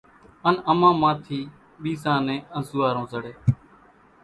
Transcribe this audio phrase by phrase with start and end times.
[0.47, 1.39] ان امان مان ٿي
[1.81, 3.33] ٻيزان نين انزوئارون زڙي،